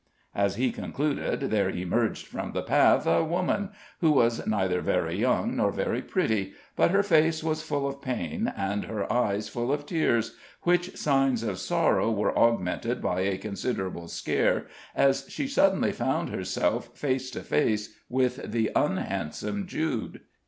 As 0.33 0.55
he 0.55 0.71
concluded, 0.71 1.41
there 1.51 1.69
emerged 1.69 2.25
from 2.25 2.53
the 2.53 2.63
path 2.63 3.05
a 3.05 3.23
woman, 3.23 3.69
who 3.99 4.11
was 4.11 4.47
neither 4.47 4.81
very 4.81 5.15
young 5.15 5.55
nor 5.55 5.69
very 5.69 6.01
pretty, 6.01 6.53
but 6.75 6.89
her 6.89 7.03
face 7.03 7.43
was 7.43 7.61
full 7.61 7.87
of 7.87 8.01
pain, 8.01 8.51
and 8.57 8.85
her 8.85 9.13
eyes 9.13 9.47
full 9.47 9.71
of 9.71 9.85
tears, 9.85 10.35
which 10.63 10.97
signs 10.97 11.43
of 11.43 11.59
sorrow 11.59 12.09
were 12.09 12.35
augmented 12.35 12.99
by 12.99 13.19
a 13.19 13.37
considerable 13.37 14.07
scare, 14.07 14.65
as 14.95 15.27
she 15.29 15.47
suddenly 15.47 15.91
found 15.91 16.29
herself 16.29 16.89
face 16.97 17.29
to 17.29 17.41
face 17.41 17.95
with 18.09 18.51
the 18.51 18.71
unhandsome 18.75 19.67
Jude. 19.67 20.21